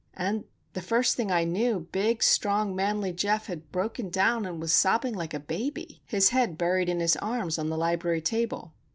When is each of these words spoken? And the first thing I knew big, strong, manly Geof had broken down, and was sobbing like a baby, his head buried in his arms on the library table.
And 0.15 0.45
the 0.73 0.81
first 0.81 1.15
thing 1.15 1.29
I 1.29 1.43
knew 1.43 1.81
big, 1.91 2.23
strong, 2.23 2.75
manly 2.75 3.13
Geof 3.13 3.45
had 3.45 3.71
broken 3.71 4.09
down, 4.09 4.47
and 4.47 4.59
was 4.59 4.73
sobbing 4.73 5.13
like 5.13 5.35
a 5.35 5.39
baby, 5.39 6.01
his 6.07 6.29
head 6.29 6.57
buried 6.57 6.89
in 6.89 6.99
his 6.99 7.15
arms 7.17 7.59
on 7.59 7.69
the 7.69 7.77
library 7.77 8.21
table. 8.21 8.73